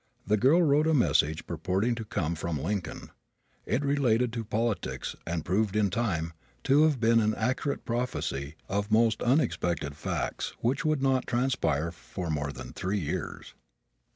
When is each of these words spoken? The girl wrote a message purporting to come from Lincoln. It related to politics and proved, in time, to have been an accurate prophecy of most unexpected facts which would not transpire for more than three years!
The 0.25 0.35
girl 0.35 0.63
wrote 0.63 0.87
a 0.87 0.95
message 0.95 1.45
purporting 1.45 1.93
to 1.93 2.03
come 2.03 2.33
from 2.33 2.59
Lincoln. 2.59 3.11
It 3.67 3.85
related 3.85 4.33
to 4.33 4.43
politics 4.43 5.15
and 5.27 5.45
proved, 5.45 5.75
in 5.75 5.91
time, 5.91 6.33
to 6.63 6.85
have 6.85 6.99
been 6.99 7.19
an 7.19 7.35
accurate 7.35 7.85
prophecy 7.85 8.55
of 8.67 8.89
most 8.89 9.21
unexpected 9.21 9.95
facts 9.95 10.55
which 10.61 10.83
would 10.83 11.03
not 11.03 11.27
transpire 11.27 11.91
for 11.91 12.31
more 12.31 12.51
than 12.51 12.73
three 12.73 12.97
years! 12.97 13.53